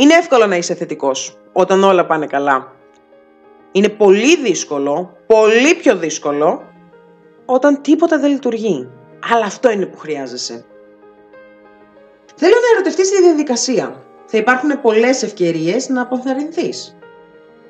[0.00, 2.72] Είναι εύκολο να είσαι θετικός όταν όλα πάνε καλά.
[3.72, 6.62] Είναι πολύ δύσκολο, πολύ πιο δύσκολο,
[7.44, 8.88] όταν τίποτα δεν λειτουργεί.
[9.32, 10.64] Αλλά αυτό είναι που χρειάζεσαι.
[12.34, 14.02] Θέλω να ερωτευτείς τη διαδικασία.
[14.26, 16.96] Θα υπάρχουν πολλές ευκαιρίες να αποθαρρυνθείς.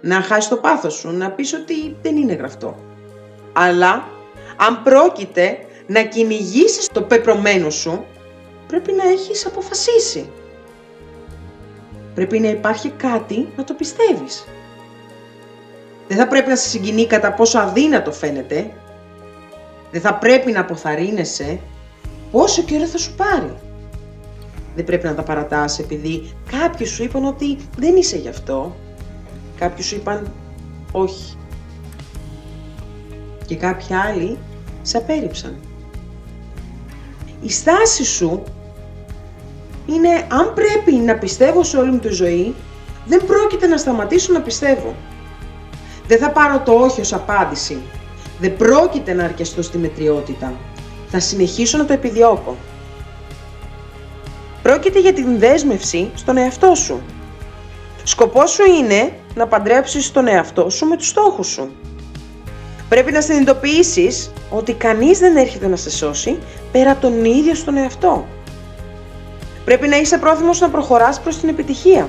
[0.01, 2.77] Να χάσεις το πάθος σου, να πεις ότι δεν είναι γραφτό.
[3.53, 4.09] Αλλά
[4.57, 8.05] αν πρόκειται να κυνηγήσεις το πεπρωμένο σου,
[8.67, 10.31] πρέπει να έχεις αποφασίσει.
[12.15, 14.45] Πρέπει να υπάρχει κάτι να το πιστεύεις.
[16.09, 18.71] Δεν θα πρέπει να σε συγκινεί κατά πόσο αδύνατο φαίνεται.
[19.91, 21.61] Δεν θα πρέπει να αποθαρρύνεσαι
[22.31, 23.54] πόσο καιρό θα σου πάρει.
[24.75, 28.77] Δεν πρέπει να τα παρατάς επειδή κάποιοι σου είπαν ότι δεν είσαι γι' αυτό.
[29.59, 30.32] Κάποιοι σου είπαν
[30.93, 31.37] όχι.
[33.47, 34.39] Και κάποιοι άλλοι
[34.83, 35.56] σε απέρριψαν.
[37.42, 38.42] Η στάση σου
[39.94, 42.55] είναι αν πρέπει να πιστεύω σε όλη μου τη ζωή,
[43.06, 44.94] δεν πρόκειται να σταματήσω να πιστεύω.
[46.06, 47.83] Δεν θα πάρω το όχι ως απάντηση.
[48.41, 50.53] Δεν πρόκειται να αρκεστώ στη μετριότητα.
[51.09, 52.56] Θα συνεχίσω να το επιδιώκω.
[54.62, 57.00] Πρόκειται για την δέσμευση στον εαυτό σου.
[58.05, 61.70] Σκοπός σου είναι να παντρέψεις τον εαυτό σου με τους στόχους σου.
[62.89, 66.39] Πρέπει να συνειδητοποιήσεις ότι κανείς δεν έρχεται να σε σώσει
[66.72, 68.27] πέρα από τον ίδιο στον εαυτό.
[69.71, 72.09] Πρέπει να είσαι πρόθυμος να προχωράς προς την επιτυχία.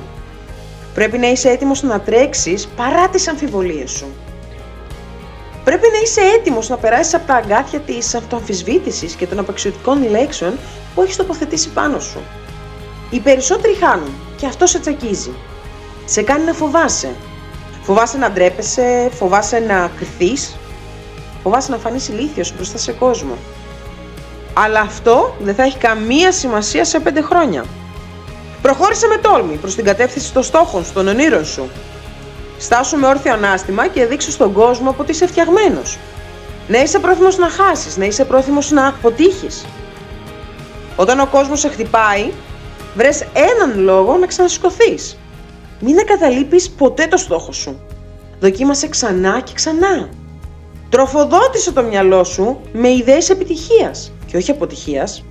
[0.94, 4.06] Πρέπει να είσαι έτοιμος να τρέξεις παρά τις αμφιβολίες σου.
[5.64, 10.58] Πρέπει να είσαι έτοιμος να περάσεις από τα αγκάθια της αυτοαμφισβήτησης και των απαξιωτικών λέξεων
[10.95, 12.20] που έχεις τοποθετήσει πάνω σου.
[13.09, 15.31] Οι περισσότεροι χάνουν και αυτό σε τσακίζει.
[16.06, 17.16] Σε κάνει να φοβάσαι.
[17.81, 20.56] Φοβάσαι να ντρέπεσαι, φοβάσαι να κρυθείς,
[21.44, 23.38] φοβάσαι να φανείς ηλίθιος μπροστά σε κόσμο.
[24.53, 27.66] Αλλά αυτό δεν θα έχει καμία σημασία σε πέντε χρόνια.
[28.61, 31.69] Προχώρησε με τόλμη προς την κατεύθυνση των στόχων των ονείρων σου.
[32.57, 35.97] Στάσου με όρθιο ανάστημα και δείξου στον κόσμο ότι είσαι φτιαγμένος.
[36.67, 39.66] Να είσαι πρόθυμος να χάσεις, να είσαι πρόθυμος να αποτύχεις.
[40.95, 42.31] Όταν ο κόσμος σε χτυπάει,
[42.95, 45.17] βρες έναν λόγο να ξανασηκωθείς.
[45.79, 47.79] Μην εγκαταλείπεις ποτέ το στόχο σου.
[48.40, 50.09] Δοκίμασε ξανά και ξανά.
[50.90, 55.25] Τροφοδότησε το μυαλό σου με ιδέες επιτυχίας και όχι αποτυχίας.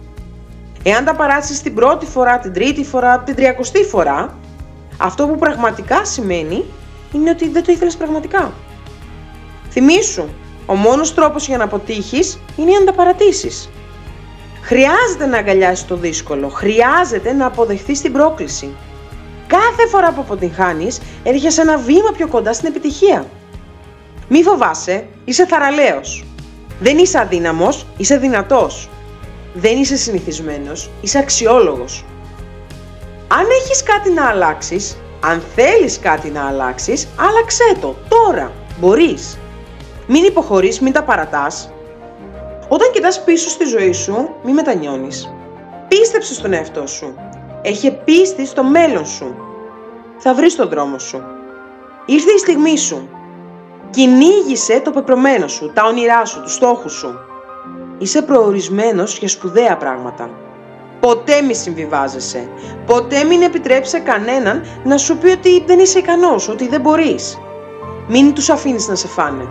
[0.82, 4.38] Εάν τα παράσεις την πρώτη φορά, την τρίτη φορά, την τριακοστή φορά,
[4.96, 6.64] αυτό που πραγματικά σημαίνει
[7.12, 8.52] είναι ότι δεν το ήθελες πραγματικά.
[9.70, 10.24] Θυμήσου,
[10.66, 13.70] ο μόνος τρόπος για να αποτύχεις είναι να τα παρατήσεις.
[14.62, 18.74] Χρειάζεται να αγκαλιάσεις το δύσκολο, χρειάζεται να αποδεχθείς την πρόκληση.
[19.46, 23.26] Κάθε φορά που αποτυγχάνεις, έρχεσαι ένα βήμα πιο κοντά στην επιτυχία.
[24.28, 26.24] Μη φοβάσαι, είσαι θαραλέος.
[26.80, 28.88] Δεν είσαι αδύναμος, είσαι δυνατός.
[29.54, 32.04] Δεν είσαι συνηθισμένος, είσαι αξιόλογος.
[33.28, 39.38] Αν έχεις κάτι να αλλάξεις, αν θέλεις κάτι να αλλάξεις, άλλαξέ το, τώρα, μπορείς.
[40.06, 41.72] Μην υποχωρείς, μην τα παρατάς.
[42.68, 45.34] Όταν κοιτάς πίσω στη ζωή σου, μην μετανιώνεις.
[45.88, 47.14] Πίστεψε στον εαυτό σου.
[47.62, 49.34] Έχει πίστη στο μέλλον σου.
[50.18, 51.22] Θα βρεις τον δρόμο σου.
[52.06, 53.08] Ήρθε η στιγμή σου.
[53.90, 57.18] Κυνήγησε το πεπρωμένο σου, τα όνειρά σου, τους στόχους σου.
[57.98, 60.30] Είσαι προορισμένος για σπουδαία πράγματα.
[61.00, 62.48] Ποτέ μη συμβιβάζεσαι.
[62.86, 67.38] Ποτέ μην επιτρέψει κανέναν να σου πει ότι δεν είσαι ικανός, ότι δεν μπορείς.
[68.08, 69.48] Μην τους αφήνεις να σε φάνε.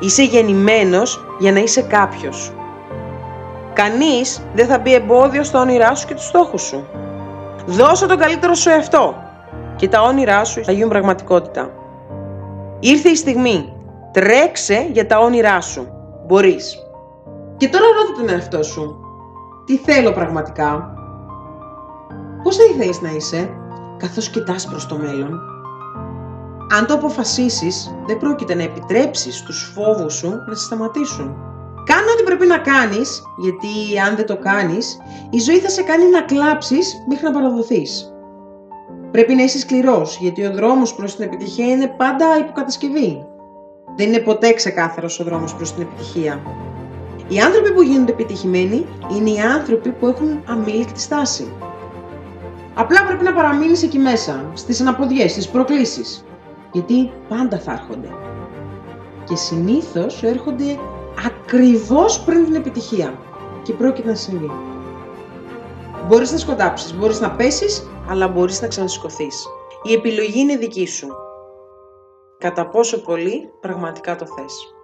[0.00, 2.52] Είσαι γεννημένος για να είσαι κάποιος.
[3.72, 6.86] Κανείς δεν θα μπει εμπόδιο στα όνειρά σου και τους στόχους σου.
[7.66, 9.22] Δώσε τον καλύτερο σου εαυτό
[9.76, 11.70] και τα όνειρά σου θα γίνουν πραγματικότητα.
[12.80, 13.72] Ήρθε η στιγμή.
[14.12, 15.86] Τρέξε για τα όνειρά σου.
[16.26, 16.78] Μπορείς.
[17.56, 18.96] Και τώρα ρώτα τον εαυτό σου.
[19.66, 20.94] Τι θέλω πραγματικά;
[22.42, 23.50] Πώς θα ήθελες να είσαι,
[23.96, 25.40] καθώς κοιτάς προς το μέλλον;
[26.78, 31.36] Αν το αποφασίσεις, δεν πρόκειται να επιτρέψεις τους φόβους σου να σε σταματήσουν.
[31.84, 34.98] Κάνε ό,τι πρέπει να κάνεις, γιατί αν δεν το κάνεις,
[35.30, 38.09] η ζωή θα σε κάνει να κλάψεις μέχρι να παραδοθείς.
[39.10, 43.26] Πρέπει να είσαι σκληρός, γιατί ο δρόμος προς την επιτυχία είναι πάντα υποκατασκευή.
[43.96, 46.40] Δεν είναι ποτέ ξεκάθαρος ο δρόμος προς την επιτυχία.
[47.28, 48.86] Οι άνθρωποι που γίνονται επιτυχημένοι
[49.16, 51.52] είναι οι άνθρωποι που έχουν αμήλικτη στάση.
[52.74, 56.24] Απλά πρέπει να παραμείνεις εκεί μέσα, στις αναποδιές, στις προκλήσεις.
[56.72, 58.08] Γιατί πάντα θα έρχονται.
[59.24, 60.78] Και συνήθως έρχονται
[61.26, 63.14] ακριβώς πριν την επιτυχία.
[63.62, 64.50] Και πρόκειται να συμβεί.
[66.10, 69.46] Μπορείς να σκοτάψεις, μπορείς να πέσεις, αλλά μπορείς να ξανασηκωθείς.
[69.82, 71.08] Η επιλογή είναι δική σου.
[72.38, 74.74] Κατά πόσο πολύ πραγματικά το θες.